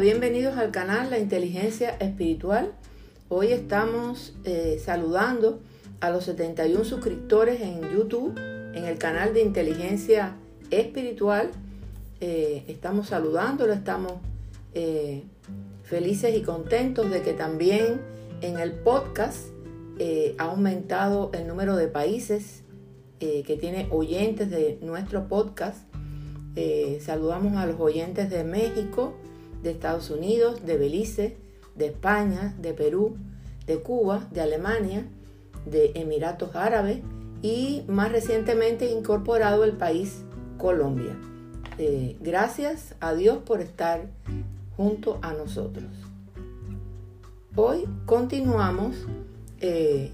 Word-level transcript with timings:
Bienvenidos 0.00 0.58
al 0.58 0.72
canal 0.72 1.08
La 1.08 1.20
Inteligencia 1.20 1.90
Espiritual. 2.00 2.72
Hoy 3.28 3.52
estamos 3.52 4.34
eh, 4.44 4.82
saludando 4.84 5.60
a 6.00 6.10
los 6.10 6.24
71 6.24 6.84
suscriptores 6.84 7.60
en 7.60 7.80
YouTube, 7.92 8.36
en 8.36 8.86
el 8.86 8.98
canal 8.98 9.32
de 9.34 9.42
Inteligencia 9.42 10.34
Espiritual. 10.72 11.52
Eh, 12.20 12.64
estamos 12.66 13.08
saludándolo, 13.08 13.72
estamos 13.72 14.14
eh, 14.74 15.22
felices 15.84 16.36
y 16.36 16.42
contentos 16.42 17.08
de 17.08 17.22
que 17.22 17.32
también 17.32 18.00
en 18.40 18.58
el 18.58 18.72
podcast 18.72 19.50
ha 20.38 20.42
aumentado 20.42 21.30
el 21.34 21.46
número 21.46 21.76
de 21.76 21.86
países 21.86 22.64
que 23.20 23.56
tiene 23.60 23.86
oyentes 23.90 24.50
de 24.50 24.76
nuestro 24.82 25.28
podcast. 25.28 25.86
saludamos 27.00 27.56
a 27.56 27.66
los 27.66 27.78
oyentes 27.78 28.28
de 28.28 28.42
México, 28.42 29.14
de 29.64 29.70
Estados 29.70 30.10
Unidos, 30.10 30.64
de 30.64 30.76
Belice, 30.76 31.36
de 31.74 31.86
España, 31.86 32.54
de 32.60 32.74
Perú, 32.74 33.16
de 33.66 33.78
Cuba, 33.78 34.28
de 34.30 34.42
Alemania, 34.42 35.06
de 35.64 35.92
Emiratos 35.94 36.54
Árabes 36.54 36.98
y 37.42 37.82
más 37.88 38.12
recientemente 38.12 38.90
incorporado 38.90 39.64
el 39.64 39.72
país 39.72 40.22
Colombia. 40.58 41.16
Eh, 41.78 42.16
gracias 42.20 42.94
a 43.00 43.14
Dios 43.14 43.38
por 43.38 43.60
estar 43.60 44.06
junto 44.76 45.18
a 45.22 45.32
nosotros. 45.32 45.90
Hoy 47.56 47.86
continuamos 48.04 48.96
eh, 49.60 50.12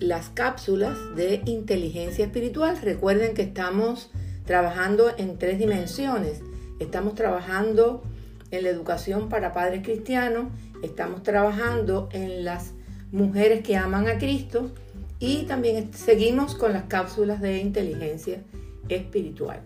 las 0.00 0.30
cápsulas 0.30 0.96
de 1.16 1.42
inteligencia 1.44 2.24
espiritual. 2.24 2.78
Recuerden 2.80 3.34
que 3.34 3.42
estamos 3.42 4.10
trabajando 4.46 5.10
en 5.16 5.38
tres 5.38 5.58
dimensiones 5.58 6.40
Estamos 6.78 7.14
trabajando 7.14 8.02
en 8.50 8.64
la 8.64 8.70
educación 8.70 9.28
para 9.28 9.52
padres 9.52 9.82
cristianos, 9.84 10.46
estamos 10.82 11.22
trabajando 11.22 12.08
en 12.12 12.44
las 12.44 12.72
mujeres 13.12 13.62
que 13.62 13.76
aman 13.76 14.08
a 14.08 14.18
Cristo 14.18 14.70
y 15.18 15.44
también 15.44 15.92
seguimos 15.94 16.54
con 16.54 16.72
las 16.72 16.84
cápsulas 16.84 17.40
de 17.40 17.58
inteligencia 17.58 18.42
espiritual. 18.88 19.60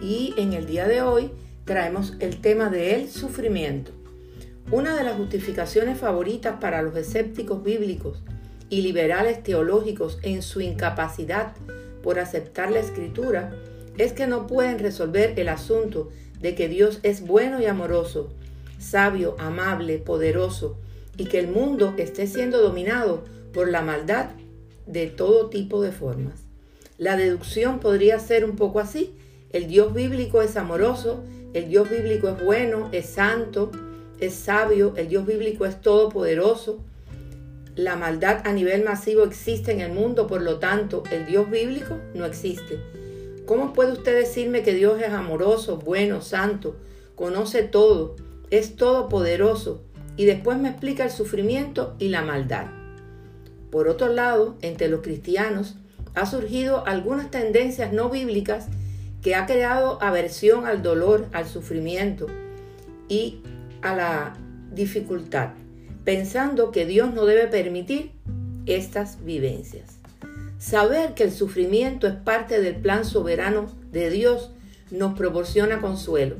Y 0.00 0.34
en 0.36 0.52
el 0.52 0.66
día 0.66 0.86
de 0.88 1.02
hoy 1.02 1.30
traemos 1.64 2.14
el 2.20 2.40
tema 2.40 2.70
del 2.70 3.08
sufrimiento. 3.08 3.92
Una 4.70 4.96
de 4.96 5.04
las 5.04 5.16
justificaciones 5.16 5.98
favoritas 5.98 6.56
para 6.60 6.82
los 6.82 6.96
escépticos 6.96 7.62
bíblicos 7.62 8.22
y 8.68 8.82
liberales 8.82 9.42
teológicos 9.42 10.18
en 10.22 10.42
su 10.42 10.60
incapacidad 10.60 11.54
por 12.02 12.18
aceptar 12.18 12.72
la 12.72 12.80
escritura 12.80 13.52
es 13.96 14.12
que 14.12 14.26
no 14.26 14.46
pueden 14.46 14.78
resolver 14.78 15.38
el 15.38 15.48
asunto 15.48 16.08
de 16.40 16.54
que 16.54 16.68
Dios 16.68 17.00
es 17.02 17.26
bueno 17.26 17.60
y 17.60 17.66
amoroso, 17.66 18.32
sabio, 18.78 19.36
amable, 19.38 19.98
poderoso, 19.98 20.76
y 21.16 21.26
que 21.26 21.38
el 21.38 21.48
mundo 21.48 21.94
esté 21.96 22.26
siendo 22.26 22.60
dominado 22.60 23.24
por 23.52 23.70
la 23.70 23.82
maldad 23.82 24.30
de 24.86 25.06
todo 25.06 25.48
tipo 25.48 25.82
de 25.82 25.92
formas. 25.92 26.40
La 26.98 27.16
deducción 27.16 27.78
podría 27.78 28.18
ser 28.18 28.44
un 28.44 28.56
poco 28.56 28.80
así. 28.80 29.14
El 29.50 29.66
Dios 29.66 29.94
bíblico 29.94 30.42
es 30.42 30.56
amoroso, 30.56 31.22
el 31.54 31.68
Dios 31.68 31.88
bíblico 31.90 32.28
es 32.28 32.42
bueno, 32.42 32.88
es 32.92 33.06
santo, 33.06 33.70
es 34.20 34.34
sabio, 34.34 34.94
el 34.96 35.08
Dios 35.08 35.26
bíblico 35.26 35.66
es 35.66 35.80
todopoderoso. 35.80 36.80
La 37.74 37.96
maldad 37.96 38.40
a 38.44 38.52
nivel 38.52 38.84
masivo 38.84 39.24
existe 39.24 39.72
en 39.72 39.80
el 39.80 39.92
mundo, 39.92 40.26
por 40.26 40.42
lo 40.42 40.58
tanto, 40.58 41.02
el 41.10 41.26
Dios 41.26 41.50
bíblico 41.50 41.98
no 42.14 42.24
existe. 42.24 42.78
¿Cómo 43.46 43.72
puede 43.72 43.92
usted 43.92 44.18
decirme 44.18 44.64
que 44.64 44.74
Dios 44.74 45.00
es 45.00 45.12
amoroso, 45.12 45.78
bueno, 45.78 46.20
santo, 46.20 46.74
conoce 47.14 47.62
todo, 47.62 48.16
es 48.50 48.74
todopoderoso 48.74 49.84
y 50.16 50.24
después 50.24 50.58
me 50.58 50.68
explica 50.68 51.04
el 51.04 51.12
sufrimiento 51.12 51.94
y 52.00 52.08
la 52.08 52.22
maldad? 52.22 52.66
Por 53.70 53.86
otro 53.86 54.08
lado, 54.08 54.56
entre 54.62 54.88
los 54.88 55.00
cristianos 55.00 55.76
ha 56.14 56.26
surgido 56.26 56.84
algunas 56.86 57.30
tendencias 57.30 57.92
no 57.92 58.10
bíblicas 58.10 58.66
que 59.22 59.36
ha 59.36 59.46
creado 59.46 60.02
aversión 60.02 60.66
al 60.66 60.82
dolor, 60.82 61.26
al 61.32 61.46
sufrimiento 61.46 62.26
y 63.08 63.42
a 63.80 63.94
la 63.94 64.36
dificultad, 64.72 65.50
pensando 66.04 66.72
que 66.72 66.84
Dios 66.84 67.14
no 67.14 67.26
debe 67.26 67.46
permitir 67.46 68.10
estas 68.66 69.24
vivencias. 69.24 69.98
Saber 70.58 71.14
que 71.14 71.24
el 71.24 71.32
sufrimiento 71.32 72.06
es 72.06 72.14
parte 72.14 72.60
del 72.60 72.76
plan 72.76 73.04
soberano 73.04 73.66
de 73.92 74.10
Dios 74.10 74.52
nos 74.90 75.16
proporciona 75.16 75.80
consuelo. 75.80 76.36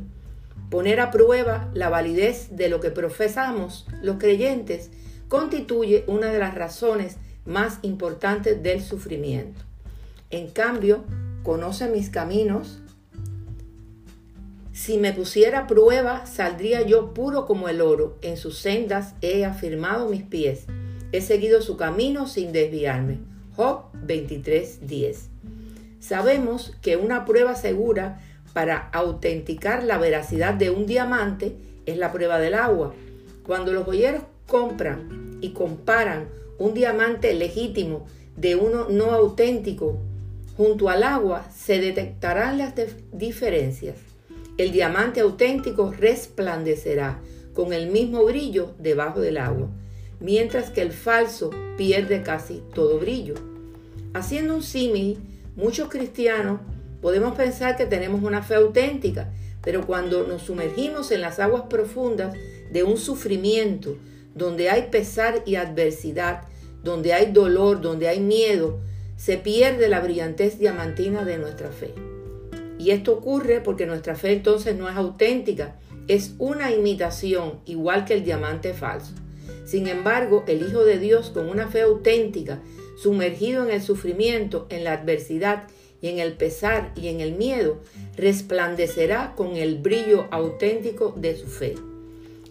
Poner 0.71 1.01
a 1.01 1.11
prueba 1.11 1.71
la 1.75 1.91
validez 1.91 2.49
de 2.57 2.69
lo 2.69 2.81
que 2.81 2.91
profesamos 2.91 3.87
los 4.03 4.17
creyentes 4.17 4.91
constituye 5.29 6.05
una 6.07 6.29
de 6.29 6.39
las 6.39 6.55
razones 6.55 7.17
más 7.45 7.79
importantes 7.83 8.63
del 8.63 8.83
sufrimiento. 8.83 9.61
En 10.31 10.49
cambio, 10.49 11.05
conoce 11.43 11.89
mis 11.89 12.11
caminos. 12.11 12.81
Si 14.73 14.99
me 14.99 15.13
pusiera 15.13 15.61
a 15.61 15.67
prueba, 15.67 16.27
saldría 16.27 16.83
yo 16.83 17.15
puro 17.15 17.47
como 17.47 17.69
el 17.69 17.81
oro. 17.81 18.19
En 18.23 18.37
sus 18.37 18.59
sendas 18.59 19.15
he 19.21 19.45
afirmado 19.45 20.09
mis 20.09 20.23
pies. 20.23 20.65
He 21.13 21.21
seguido 21.21 21.63
su 21.63 21.77
camino 21.77 22.27
sin 22.27 22.53
desviarme. 22.53 23.36
Job 23.57 23.85
23:10. 24.07 25.31
Sabemos 25.99 26.75
que 26.83 26.99
una 26.99 27.25
prueba 27.25 27.55
segura 27.55 28.21
para 28.53 28.77
autenticar 28.93 29.83
la 29.83 29.97
veracidad 29.97 30.53
de 30.53 30.69
un 30.69 30.87
diamante 30.87 31.57
es 31.87 31.97
la 31.97 32.13
prueba 32.13 32.39
del 32.39 32.55
agua. 32.55 32.95
Cuando 33.47 33.73
los 33.73 33.85
joyeros 33.85 34.23
compran 34.47 35.39
y 35.41 35.51
comparan 35.51 36.29
un 36.59 36.75
diamante 36.75 37.33
legítimo 37.33 38.07
de 38.37 38.57
uno 38.57 38.89
no 38.91 39.11
auténtico 39.13 39.99
junto 40.59 40.91
al 40.91 41.03
agua, 41.03 41.47
se 41.55 41.81
detectarán 41.81 42.59
las 42.59 42.75
diferencias. 43.13 43.97
El 44.59 44.71
diamante 44.71 45.21
auténtico 45.21 45.93
resplandecerá 45.93 47.21
con 47.55 47.73
el 47.73 47.91
mismo 47.91 48.23
brillo 48.25 48.75
debajo 48.79 49.21
del 49.21 49.39
agua 49.39 49.71
mientras 50.21 50.71
que 50.71 50.83
el 50.83 50.93
falso 50.93 51.51
pierde 51.77 52.23
casi 52.23 52.63
todo 52.75 52.99
brillo. 52.99 53.35
Haciendo 54.15 54.55
un 54.55 54.63
símil, 54.63 55.19
muchos 55.57 55.89
cristianos 55.89 56.61
podemos 57.03 57.37
pensar 57.37 57.77
que 57.77 57.87
tenemos 57.87 58.23
una 58.23 58.43
fe 58.43 58.55
auténtica, 58.55 59.33
pero 59.63 59.87
cuando 59.87 60.27
nos 60.27 60.43
sumergimos 60.43 61.11
en 61.11 61.21
las 61.21 61.39
aguas 61.39 61.65
profundas 61.69 62.35
de 62.71 62.83
un 62.83 62.97
sufrimiento, 62.97 63.97
donde 64.35 64.71
hay 64.71 64.89
pesar 64.91 65.43
y 65.47 65.57
adversidad, 65.57 66.43
donde 66.83 67.13
hay 67.15 67.33
dolor, 67.33 67.81
donde 67.81 68.09
hay 68.09 68.21
miedo, 68.21 68.79
se 69.17 69.39
pierde 69.39 69.89
la 69.89 70.01
brillantez 70.01 70.59
diamantina 70.59 71.25
de 71.25 71.39
nuestra 71.39 71.71
fe. 71.71 71.95
Y 72.79 72.91
esto 72.91 73.13
ocurre 73.15 73.61
porque 73.61 73.87
nuestra 73.87 74.15
fe 74.15 74.33
entonces 74.33 74.77
no 74.77 74.89
es 74.89 74.97
auténtica, 74.97 75.77
es 76.07 76.35
una 76.39 76.71
imitación, 76.71 77.61
igual 77.65 78.05
que 78.05 78.15
el 78.15 78.25
diamante 78.25 78.75
falso. 78.75 79.13
Sin 79.65 79.87
embargo, 79.87 80.45
el 80.47 80.63
Hijo 80.63 80.85
de 80.85 80.99
Dios 80.99 81.31
con 81.31 81.49
una 81.49 81.69
fe 81.69 81.83
auténtica, 81.83 82.61
sumergido 82.97 83.65
en 83.65 83.71
el 83.71 83.83
sufrimiento, 83.83 84.67
en 84.71 84.85
la 84.85 84.93
adversidad 84.93 85.65
y 86.01 86.09
en 86.09 86.19
el 86.19 86.35
pesar 86.35 86.93
y 86.97 87.09
en 87.09 87.21
el 87.21 87.33
miedo, 87.35 87.81
resplandecerá 88.17 89.35
con 89.37 89.57
el 89.57 89.79
brillo 89.79 90.27
auténtico 90.31 91.15
de 91.17 91.37
su 91.37 91.47
fe. 91.47 91.75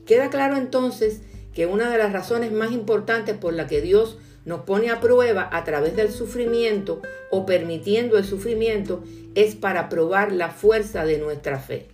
Queda 0.05 0.29
claro 0.29 0.57
entonces 0.57 1.21
que 1.53 1.65
una 1.65 1.89
de 1.89 1.97
las 1.97 2.11
razones 2.11 2.51
más 2.51 2.71
importantes 2.71 3.35
por 3.37 3.53
la 3.53 3.67
que 3.67 3.81
Dios 3.81 4.17
nos 4.45 4.61
pone 4.61 4.91
a 4.91 4.99
prueba 4.99 5.49
a 5.51 5.63
través 5.63 5.95
del 5.95 6.11
sufrimiento 6.11 7.01
o 7.31 7.45
permitiendo 7.45 8.17
el 8.17 8.25
sufrimiento 8.25 9.03
es 9.33 9.55
para 9.55 9.89
probar 9.89 10.31
la 10.31 10.49
fuerza 10.49 11.05
de 11.05 11.17
nuestra 11.17 11.59
fe. 11.59 11.87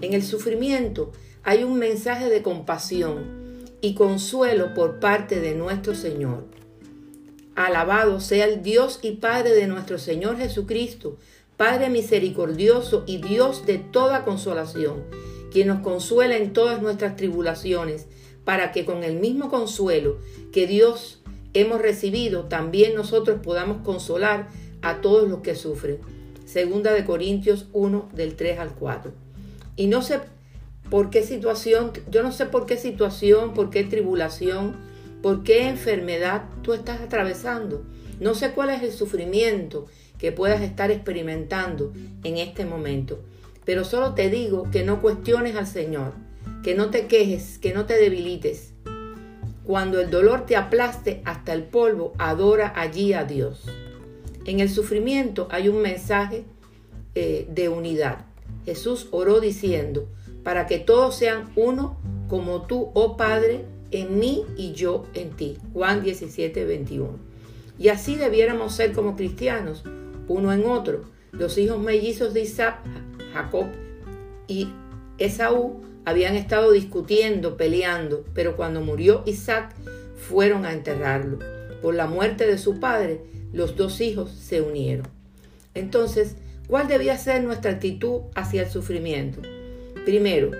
En 0.00 0.12
el 0.12 0.22
sufrimiento 0.22 1.12
hay 1.44 1.62
un 1.62 1.78
mensaje 1.78 2.28
de 2.28 2.42
compasión, 2.42 3.43
y 3.84 3.92
consuelo 3.92 4.72
por 4.72 4.98
parte 4.98 5.40
de 5.40 5.54
nuestro 5.54 5.94
Señor. 5.94 6.46
Alabado 7.54 8.18
sea 8.18 8.46
el 8.46 8.62
Dios 8.62 8.98
y 9.02 9.16
Padre 9.16 9.50
de 9.50 9.66
nuestro 9.66 9.98
Señor 9.98 10.38
Jesucristo, 10.38 11.18
Padre 11.58 11.90
misericordioso 11.90 13.04
y 13.06 13.18
Dios 13.18 13.66
de 13.66 13.76
toda 13.76 14.24
consolación, 14.24 15.02
quien 15.52 15.68
nos 15.68 15.80
consuela 15.80 16.38
en 16.38 16.54
todas 16.54 16.80
nuestras 16.80 17.16
tribulaciones, 17.16 18.06
para 18.46 18.72
que 18.72 18.86
con 18.86 19.04
el 19.04 19.20
mismo 19.20 19.50
consuelo 19.50 20.16
que 20.50 20.66
Dios 20.66 21.20
hemos 21.52 21.78
recibido, 21.78 22.44
también 22.44 22.94
nosotros 22.94 23.40
podamos 23.42 23.82
consolar 23.82 24.48
a 24.80 25.02
todos 25.02 25.28
los 25.28 25.40
que 25.40 25.56
sufren. 25.56 25.98
Segunda 26.46 26.94
de 26.94 27.04
Corintios 27.04 27.66
1 27.74 28.08
del 28.14 28.34
3 28.34 28.60
al 28.60 28.74
4. 28.76 29.12
Y 29.76 29.88
no 29.88 30.00
se 30.00 30.20
por 30.90 31.10
qué 31.10 31.22
situación, 31.22 31.92
yo 32.10 32.22
no 32.22 32.32
sé 32.32 32.46
por 32.46 32.66
qué 32.66 32.76
situación, 32.76 33.54
por 33.54 33.70
qué 33.70 33.84
tribulación, 33.84 34.76
por 35.22 35.42
qué 35.42 35.68
enfermedad 35.68 36.44
tú 36.62 36.72
estás 36.72 37.00
atravesando. 37.00 37.84
No 38.20 38.34
sé 38.34 38.52
cuál 38.52 38.70
es 38.70 38.82
el 38.82 38.92
sufrimiento 38.92 39.86
que 40.18 40.32
puedas 40.32 40.62
estar 40.62 40.90
experimentando 40.90 41.92
en 42.22 42.38
este 42.38 42.64
momento, 42.64 43.22
pero 43.64 43.84
solo 43.84 44.14
te 44.14 44.30
digo 44.30 44.70
que 44.70 44.84
no 44.84 45.00
cuestiones 45.00 45.56
al 45.56 45.66
Señor. 45.66 46.12
que 46.62 46.74
no 46.74 46.90
te 46.90 47.06
quejes, 47.06 47.58
que 47.58 47.74
no 47.74 47.84
te 47.84 47.94
debilites. 47.94 48.72
Cuando 49.64 50.00
el 50.00 50.10
dolor 50.10 50.46
te 50.46 50.56
aplaste 50.56 51.20
hasta 51.24 51.52
el 51.52 51.64
polvo, 51.64 52.14
adora 52.18 52.72
allí 52.74 53.12
a 53.12 53.24
Dios. 53.24 53.64
En 54.46 54.60
el 54.60 54.70
sufrimiento 54.70 55.46
hay 55.50 55.68
un 55.68 55.82
mensaje 55.82 56.44
eh, 57.14 57.46
de 57.50 57.68
unidad. 57.68 58.24
Jesús 58.64 59.08
oró 59.10 59.40
diciendo, 59.40 60.08
para 60.44 60.66
que 60.66 60.78
todos 60.78 61.16
sean 61.16 61.50
uno 61.56 61.98
como 62.28 62.62
tú, 62.62 62.90
oh 62.94 63.16
Padre, 63.16 63.64
en 63.90 64.18
mí 64.18 64.44
y 64.56 64.72
yo 64.72 65.06
en 65.14 65.30
ti. 65.30 65.58
Juan 65.72 66.02
17, 66.02 66.64
21. 66.64 67.18
Y 67.78 67.88
así 67.88 68.14
debiéramos 68.16 68.74
ser 68.74 68.92
como 68.92 69.16
cristianos, 69.16 69.82
uno 70.28 70.52
en 70.52 70.66
otro. 70.66 71.02
Los 71.32 71.58
hijos 71.58 71.80
mellizos 71.80 72.34
de 72.34 72.42
Isaac, 72.42 72.78
Jacob 73.32 73.66
y 74.46 74.68
Esaú 75.18 75.82
habían 76.04 76.36
estado 76.36 76.70
discutiendo, 76.72 77.56
peleando, 77.56 78.24
pero 78.34 78.56
cuando 78.56 78.80
murió 78.80 79.22
Isaac 79.26 79.74
fueron 80.28 80.64
a 80.66 80.72
enterrarlo. 80.72 81.38
Por 81.82 81.94
la 81.94 82.06
muerte 82.06 82.46
de 82.46 82.58
su 82.58 82.78
padre, 82.78 83.22
los 83.52 83.76
dos 83.76 84.00
hijos 84.00 84.30
se 84.30 84.60
unieron. 84.60 85.06
Entonces, 85.74 86.36
¿cuál 86.68 86.88
debía 86.88 87.16
ser 87.18 87.42
nuestra 87.42 87.72
actitud 87.72 88.22
hacia 88.34 88.62
el 88.62 88.70
sufrimiento? 88.70 89.40
Primero, 90.04 90.50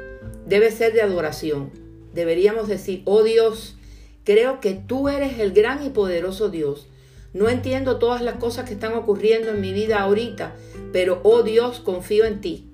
debe 0.47 0.71
ser 0.71 0.93
de 0.93 1.03
adoración. 1.03 1.71
Deberíamos 2.15 2.69
decir, 2.69 3.03
oh 3.05 3.23
Dios, 3.23 3.77
creo 4.25 4.61
que 4.61 4.75
tú 4.75 5.09
eres 5.09 5.39
el 5.39 5.53
gran 5.53 5.85
y 5.85 5.91
poderoso 5.91 6.49
Dios. 6.49 6.87
No 7.33 7.49
entiendo 7.49 7.99
todas 7.99 8.23
las 8.23 8.37
cosas 8.37 8.67
que 8.67 8.75
están 8.75 8.95
ocurriendo 8.95 9.51
en 9.51 9.61
mi 9.61 9.73
vida 9.73 10.01
ahorita, 10.01 10.55
pero 10.93 11.21
oh 11.25 11.43
Dios, 11.43 11.81
confío 11.81 12.25
en 12.25 12.41
ti. 12.41 12.67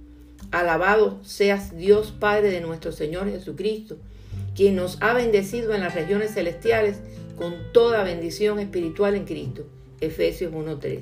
Alabado 0.50 1.18
seas 1.22 1.76
Dios 1.76 2.12
Padre 2.18 2.50
de 2.50 2.60
nuestro 2.60 2.92
Señor 2.92 3.30
Jesucristo, 3.30 3.96
quien 4.54 4.76
nos 4.76 4.98
ha 5.00 5.14
bendecido 5.14 5.74
en 5.74 5.80
las 5.80 5.94
regiones 5.94 6.34
celestiales 6.34 6.98
con 7.36 7.54
toda 7.72 8.04
bendición 8.04 8.58
espiritual 8.58 9.14
en 9.14 9.24
Cristo. 9.24 9.64
Efesios 10.00 10.52
1.3. 10.52 11.00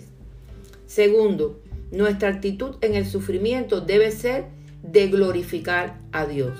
Segundo, 0.86 1.60
nuestra 1.90 2.28
actitud 2.28 2.76
en 2.80 2.94
el 2.94 3.06
sufrimiento 3.06 3.80
debe 3.80 4.12
ser 4.12 4.57
de 4.82 5.08
glorificar 5.08 5.98
a 6.12 6.26
Dios. 6.26 6.58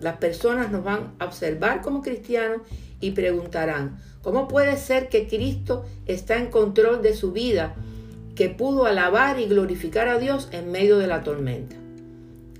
Las 0.00 0.16
personas 0.16 0.70
nos 0.70 0.84
van 0.84 1.12
a 1.18 1.24
observar 1.24 1.82
como 1.82 2.02
cristianos 2.02 2.62
y 3.00 3.12
preguntarán, 3.12 3.98
¿cómo 4.22 4.48
puede 4.48 4.76
ser 4.76 5.08
que 5.08 5.26
Cristo 5.26 5.84
está 6.06 6.36
en 6.36 6.50
control 6.50 7.02
de 7.02 7.14
su 7.14 7.32
vida, 7.32 7.74
que 8.34 8.48
pudo 8.48 8.86
alabar 8.86 9.40
y 9.40 9.46
glorificar 9.46 10.08
a 10.08 10.18
Dios 10.18 10.48
en 10.52 10.70
medio 10.70 10.98
de 10.98 11.06
la 11.06 11.22
tormenta? 11.22 11.76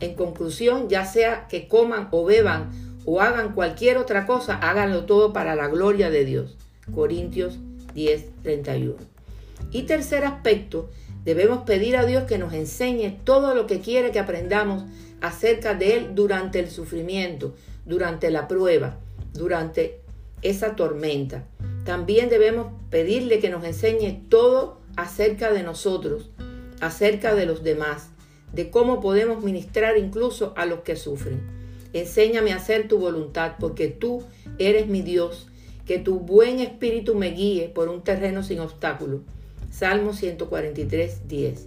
En 0.00 0.14
conclusión, 0.14 0.88
ya 0.88 1.05
sea 1.05 1.46
que 1.49 1.69
coman 1.69 2.08
o 2.10 2.25
beban 2.25 2.70
o 3.05 3.20
hagan 3.20 3.55
cualquier 3.55 3.96
otra 3.96 4.26
cosa, 4.26 4.56
háganlo 4.56 5.06
todo 5.06 5.32
para 5.32 5.56
la 5.56 5.69
gloria 5.69 6.10
de 6.10 6.25
Dios. 6.25 6.56
Corintios 6.94 7.58
10, 7.94 8.43
31. 8.43 8.94
Y 9.72 9.82
tercer 9.82 10.25
aspecto, 10.25 10.90
debemos 11.29 11.65
pedir 11.65 11.99
a 11.99 12.07
Dios 12.07 12.25
que 12.25 12.39
nos 12.39 12.55
enseñe 12.55 13.19
todo 13.23 13.55
lo 13.55 13.67
que 13.67 13.81
quiere 13.81 14.13
que 14.13 14.19
aprendamos 14.19 14.85
acerca 15.21 15.75
de 15.75 15.95
Él 15.95 16.15
durante 16.15 16.59
el 16.59 16.71
sufrimiento, 16.71 17.55
durante 17.85 18.31
la 18.31 18.49
prueba, 18.49 18.97
durante 19.35 20.01
esa 20.41 20.75
tormenta. 20.75 21.45
También 21.85 22.31
debemos 22.31 22.69
pedirle 22.89 23.41
que 23.41 23.51
nos 23.51 23.63
enseñe 23.65 24.23
todo 24.31 24.81
acerca 24.97 25.53
de 25.53 25.63
nosotros, 25.63 26.31
acerca 26.81 27.35
de 27.35 27.45
los 27.45 27.63
demás, 27.63 28.09
de 28.55 28.71
cómo 28.71 29.03
podemos 29.03 29.45
ministrar 29.45 29.99
incluso 29.99 30.55
a 30.57 30.65
los 30.65 30.81
que 30.81 30.97
sufren. 30.97 31.43
Enséñame 31.93 32.55
a 32.55 32.57
hacer 32.57 32.89
tu 32.89 32.99
voluntad, 32.99 33.57
porque 33.61 33.89
tú 33.89 34.23
eres 34.59 34.87
mi 34.87 35.03
Dios, 35.03 35.47
que 35.85 35.99
tu 35.99 36.21
buen 36.21 36.61
espíritu 36.61 37.15
me 37.15 37.33
guíe 37.33 37.69
por 37.69 37.91
un 37.91 38.01
terreno 38.03 38.43
sin 38.43 38.61
obstáculo. 38.61 39.21
Salmo 39.70 40.12
143, 40.12 41.29
10. 41.29 41.67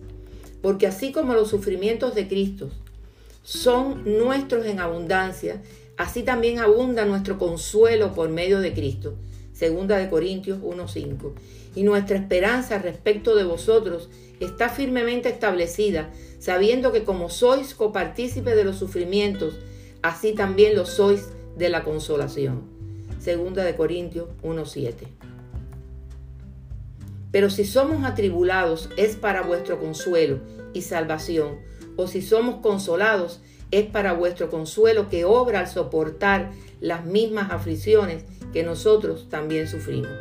Porque 0.62 0.88
así 0.88 1.12
como 1.12 1.34
los 1.34 1.50
sufrimientos 1.50 2.16
de 2.16 2.28
Cristo 2.28 2.70
son 3.44 4.04
nuestros 4.18 4.66
en 4.66 4.80
abundancia, 4.80 5.62
así 5.98 6.24
también 6.24 6.60
abunda 6.60 7.06
nuestro 7.06 7.38
consuelo 7.38 8.14
por 8.14 8.30
medio 8.30 8.60
de 8.60 8.74
Cristo. 8.74 9.16
Segunda 9.54 9.98
de 9.98 10.10
Corintios 10.10 10.60
1:5. 10.62 11.34
Y 11.76 11.84
nuestra 11.84 12.18
esperanza 12.18 12.80
respecto 12.80 13.36
de 13.36 13.44
vosotros 13.44 14.10
está 14.40 14.70
firmemente 14.70 15.30
establecida, 15.30 16.12
sabiendo 16.40 16.92
que 16.92 17.04
como 17.04 17.30
sois 17.30 17.74
copartícipes 17.76 18.56
de 18.56 18.64
los 18.64 18.78
sufrimientos, 18.78 19.60
así 20.02 20.34
también 20.34 20.76
lo 20.76 20.86
sois 20.86 21.30
de 21.58 21.70
la 21.70 21.84
consolación. 21.84 22.64
Segunda 23.20 23.64
de 23.64 23.76
Corintios 23.76 24.30
1:7. 24.42 25.08
Pero 27.32 27.50
si 27.50 27.66
somos 27.66 28.04
atribulados 28.04 28.90
es 28.98 29.16
para 29.16 29.42
vuestro 29.42 29.80
consuelo 29.80 30.40
y 30.74 30.82
salvación, 30.82 31.60
o 31.96 32.08
si 32.08 32.22
somos 32.22 32.62
consolados 32.62 33.42
es 33.72 33.86
para 33.86 34.14
vuestro 34.14 34.50
consuelo 34.50 35.10
que 35.10 35.26
obra 35.26 35.60
al 35.60 35.68
soportar 35.68 36.52
las 36.82 37.06
mismas 37.06 37.52
aflicciones 37.52 38.24
que 38.52 38.64
nosotros 38.64 39.28
también 39.30 39.68
sufrimos. 39.68 40.12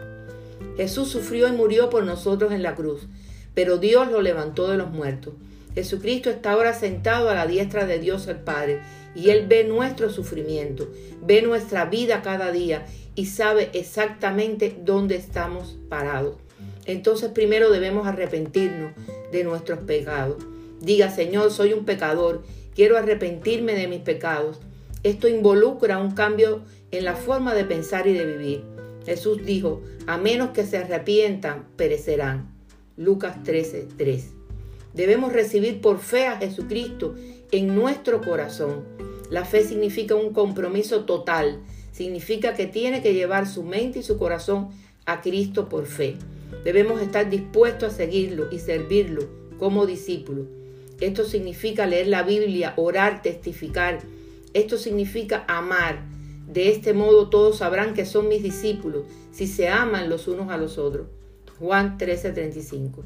Jesús 0.76 1.08
sufrió 1.08 1.48
y 1.48 1.52
murió 1.52 1.90
por 1.90 2.04
nosotros 2.04 2.52
en 2.52 2.62
la 2.62 2.74
cruz, 2.74 3.08
pero 3.54 3.78
Dios 3.78 4.10
lo 4.10 4.22
levantó 4.22 4.68
de 4.68 4.76
los 4.76 4.90
muertos. 4.90 5.34
Jesucristo 5.74 6.30
está 6.30 6.52
ahora 6.52 6.74
sentado 6.74 7.28
a 7.28 7.34
la 7.34 7.46
diestra 7.46 7.86
de 7.86 7.98
Dios 7.98 8.26
el 8.28 8.38
Padre 8.38 8.80
y 9.14 9.30
Él 9.30 9.46
ve 9.46 9.64
nuestro 9.64 10.10
sufrimiento, 10.10 10.88
ve 11.22 11.42
nuestra 11.42 11.84
vida 11.84 12.22
cada 12.22 12.50
día 12.52 12.86
y 13.14 13.26
sabe 13.26 13.70
exactamente 13.72 14.76
dónde 14.84 15.16
estamos 15.16 15.76
parados. 15.88 16.36
Entonces 16.90 17.30
primero 17.30 17.70
debemos 17.70 18.08
arrepentirnos 18.08 18.92
de 19.30 19.44
nuestros 19.44 19.78
pecados. 19.80 20.42
Diga, 20.80 21.08
Señor, 21.08 21.52
soy 21.52 21.72
un 21.72 21.84
pecador, 21.84 22.42
quiero 22.74 22.98
arrepentirme 22.98 23.74
de 23.74 23.86
mis 23.86 24.00
pecados. 24.00 24.58
Esto 25.04 25.28
involucra 25.28 25.98
un 25.98 26.10
cambio 26.12 26.62
en 26.90 27.04
la 27.04 27.14
forma 27.14 27.54
de 27.54 27.64
pensar 27.64 28.08
y 28.08 28.12
de 28.12 28.26
vivir. 28.26 28.64
Jesús 29.06 29.44
dijo, 29.44 29.82
a 30.08 30.18
menos 30.18 30.50
que 30.50 30.66
se 30.66 30.78
arrepientan, 30.78 31.66
perecerán. 31.76 32.50
Lucas 32.96 33.40
13, 33.44 33.86
3. 33.96 34.30
Debemos 34.92 35.32
recibir 35.32 35.80
por 35.80 36.00
fe 36.00 36.26
a 36.26 36.38
Jesucristo 36.38 37.14
en 37.52 37.72
nuestro 37.74 38.20
corazón. 38.20 38.84
La 39.30 39.44
fe 39.44 39.62
significa 39.62 40.16
un 40.16 40.32
compromiso 40.32 41.04
total, 41.04 41.60
significa 41.92 42.54
que 42.54 42.66
tiene 42.66 43.00
que 43.00 43.14
llevar 43.14 43.46
su 43.46 43.62
mente 43.62 44.00
y 44.00 44.02
su 44.02 44.18
corazón 44.18 44.70
a 45.06 45.20
Cristo 45.20 45.68
por 45.68 45.86
fe. 45.86 46.16
Debemos 46.64 47.00
estar 47.00 47.30
dispuestos 47.30 47.94
a 47.94 47.96
seguirlo 47.96 48.48
y 48.50 48.58
servirlo 48.58 49.28
como 49.58 49.86
discípulos. 49.86 50.46
Esto 51.00 51.24
significa 51.24 51.86
leer 51.86 52.08
la 52.08 52.22
Biblia, 52.22 52.74
orar, 52.76 53.22
testificar. 53.22 54.00
Esto 54.52 54.76
significa 54.76 55.44
amar. 55.48 56.02
De 56.46 56.70
este 56.70 56.92
modo 56.92 57.30
todos 57.30 57.58
sabrán 57.58 57.94
que 57.94 58.04
son 58.04 58.28
mis 58.28 58.42
discípulos 58.42 59.04
si 59.32 59.46
se 59.46 59.68
aman 59.68 60.10
los 60.10 60.28
unos 60.28 60.50
a 60.50 60.56
los 60.56 60.78
otros. 60.78 61.06
Juan 61.58 61.96
13:35. 61.98 63.02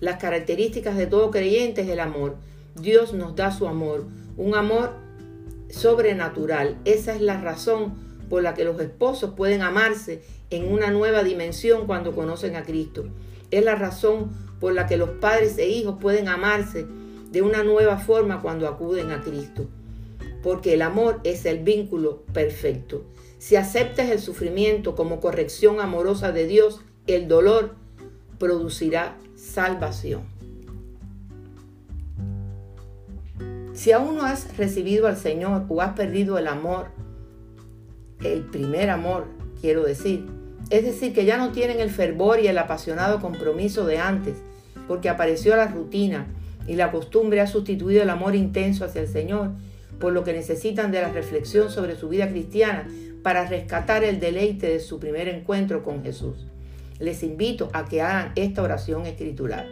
Las 0.00 0.20
características 0.20 0.96
de 0.96 1.06
todo 1.06 1.30
creyente 1.30 1.82
es 1.82 1.88
el 1.88 2.00
amor. 2.00 2.36
Dios 2.80 3.12
nos 3.12 3.34
da 3.36 3.50
su 3.50 3.66
amor, 3.66 4.04
un 4.36 4.54
amor 4.54 4.92
sobrenatural. 5.70 6.76
Esa 6.84 7.14
es 7.14 7.20
la 7.20 7.40
razón 7.40 8.07
por 8.28 8.42
la 8.42 8.54
que 8.54 8.64
los 8.64 8.80
esposos 8.80 9.34
pueden 9.34 9.62
amarse 9.62 10.22
en 10.50 10.72
una 10.72 10.90
nueva 10.90 11.22
dimensión 11.22 11.86
cuando 11.86 12.14
conocen 12.14 12.56
a 12.56 12.62
Cristo. 12.62 13.06
Es 13.50 13.64
la 13.64 13.74
razón 13.74 14.30
por 14.60 14.72
la 14.72 14.86
que 14.86 14.96
los 14.96 15.10
padres 15.10 15.56
e 15.58 15.68
hijos 15.68 15.96
pueden 16.00 16.28
amarse 16.28 16.86
de 17.30 17.42
una 17.42 17.62
nueva 17.62 17.98
forma 17.98 18.40
cuando 18.42 18.68
acuden 18.68 19.10
a 19.10 19.20
Cristo. 19.22 19.66
Porque 20.42 20.74
el 20.74 20.82
amor 20.82 21.20
es 21.24 21.46
el 21.46 21.60
vínculo 21.60 22.22
perfecto. 22.32 23.04
Si 23.38 23.56
aceptas 23.56 24.10
el 24.10 24.18
sufrimiento 24.18 24.94
como 24.94 25.20
corrección 25.20 25.80
amorosa 25.80 26.32
de 26.32 26.46
Dios, 26.46 26.80
el 27.06 27.28
dolor 27.28 27.74
producirá 28.38 29.16
salvación. 29.36 30.22
Si 33.72 33.92
aún 33.92 34.16
no 34.16 34.24
has 34.24 34.56
recibido 34.56 35.06
al 35.06 35.16
Señor 35.16 35.64
o 35.68 35.80
has 35.82 35.94
perdido 35.94 36.36
el 36.36 36.48
amor, 36.48 36.88
el 38.22 38.42
primer 38.42 38.90
amor, 38.90 39.26
quiero 39.60 39.84
decir, 39.84 40.26
es 40.70 40.84
decir, 40.84 41.14
que 41.14 41.24
ya 41.24 41.38
no 41.38 41.52
tienen 41.52 41.80
el 41.80 41.90
fervor 41.90 42.40
y 42.40 42.48
el 42.48 42.58
apasionado 42.58 43.20
compromiso 43.20 43.86
de 43.86 43.98
antes, 43.98 44.36
porque 44.86 45.08
apareció 45.08 45.56
la 45.56 45.68
rutina 45.68 46.26
y 46.66 46.74
la 46.74 46.90
costumbre 46.90 47.40
ha 47.40 47.46
sustituido 47.46 48.02
el 48.02 48.10
amor 48.10 48.34
intenso 48.34 48.84
hacia 48.84 49.00
el 49.00 49.08
Señor, 49.08 49.50
por 49.98 50.12
lo 50.12 50.24
que 50.24 50.32
necesitan 50.32 50.92
de 50.92 51.00
la 51.00 51.08
reflexión 51.08 51.70
sobre 51.70 51.96
su 51.96 52.08
vida 52.08 52.28
cristiana 52.28 52.86
para 53.22 53.46
rescatar 53.46 54.04
el 54.04 54.20
deleite 54.20 54.68
de 54.68 54.80
su 54.80 55.00
primer 55.00 55.28
encuentro 55.28 55.82
con 55.82 56.02
Jesús. 56.04 56.36
Les 56.98 57.22
invito 57.22 57.70
a 57.72 57.84
que 57.86 58.02
hagan 58.02 58.32
esta 58.36 58.62
oración 58.62 59.06
escritural. 59.06 59.68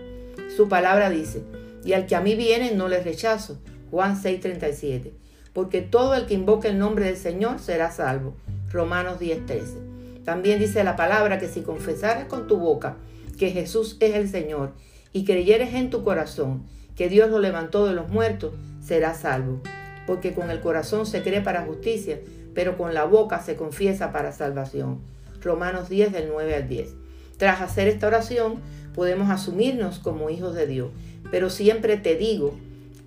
Su 0.56 0.68
palabra 0.68 1.10
dice, 1.10 1.42
y 1.84 1.92
al 1.92 2.06
que 2.06 2.16
a 2.16 2.20
mí 2.20 2.34
viene 2.34 2.74
no 2.74 2.88
les 2.88 3.04
rechazo. 3.04 3.58
Juan 3.90 4.20
6:37 4.20 5.25
porque 5.56 5.80
todo 5.80 6.14
el 6.14 6.26
que 6.26 6.34
invoque 6.34 6.68
el 6.68 6.78
nombre 6.78 7.06
del 7.06 7.16
Señor 7.16 7.60
será 7.60 7.90
salvo. 7.90 8.34
Romanos 8.70 9.18
10:13. 9.18 10.22
También 10.22 10.58
dice 10.58 10.84
la 10.84 10.96
palabra 10.96 11.38
que 11.38 11.48
si 11.48 11.62
confesares 11.62 12.26
con 12.26 12.46
tu 12.46 12.58
boca 12.58 12.98
que 13.38 13.52
Jesús 13.52 13.96
es 14.00 14.14
el 14.16 14.28
Señor 14.28 14.72
y 15.14 15.24
creyeres 15.24 15.72
en 15.72 15.88
tu 15.88 16.04
corazón 16.04 16.64
que 16.94 17.08
Dios 17.08 17.30
lo 17.30 17.38
levantó 17.38 17.86
de 17.86 17.94
los 17.94 18.10
muertos, 18.10 18.52
serás 18.82 19.20
salvo. 19.20 19.62
Porque 20.06 20.34
con 20.34 20.50
el 20.50 20.60
corazón 20.60 21.06
se 21.06 21.22
cree 21.22 21.40
para 21.40 21.64
justicia, 21.64 22.20
pero 22.52 22.76
con 22.76 22.92
la 22.92 23.04
boca 23.04 23.40
se 23.40 23.56
confiesa 23.56 24.12
para 24.12 24.32
salvación. 24.32 24.98
Romanos 25.40 25.88
10 25.88 26.12
del 26.12 26.28
9 26.28 26.54
al 26.54 26.68
10. 26.68 26.90
Tras 27.38 27.62
hacer 27.62 27.88
esta 27.88 28.08
oración, 28.08 28.56
podemos 28.94 29.30
asumirnos 29.30 30.00
como 30.00 30.28
hijos 30.28 30.54
de 30.54 30.66
Dios, 30.66 30.90
pero 31.30 31.48
siempre 31.48 31.96
te 31.96 32.14
digo 32.14 32.52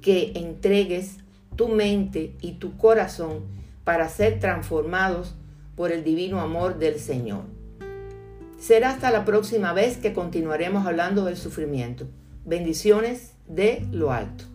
que 0.01 0.31
entregues 0.33 1.17
tu 1.59 1.67
mente 1.67 2.37
y 2.39 2.53
tu 2.53 2.77
corazón 2.77 3.41
para 3.83 4.07
ser 4.07 4.39
transformados 4.39 5.35
por 5.75 5.91
el 5.91 6.05
divino 6.05 6.39
amor 6.39 6.79
del 6.79 7.01
Señor. 7.01 7.41
Será 8.57 8.91
hasta 8.91 9.11
la 9.11 9.25
próxima 9.25 9.73
vez 9.73 9.97
que 9.97 10.13
continuaremos 10.13 10.87
hablando 10.87 11.25
del 11.25 11.35
sufrimiento. 11.35 12.07
Bendiciones 12.45 13.33
de 13.45 13.85
lo 13.91 14.13
alto. 14.13 14.45